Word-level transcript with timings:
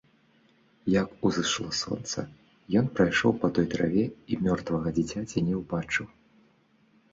Як 0.93 1.09
узышло 1.29 1.69
сонца, 1.81 2.19
ён 2.81 2.89
прайшоў 3.01 3.31
па 3.45 3.53
той 3.59 3.69
траве 3.75 4.05
і 4.31 4.41
мёртвага 4.49 4.97
дзіцяці 4.99 5.47
не 5.53 5.63
ўбачыў. 5.63 6.05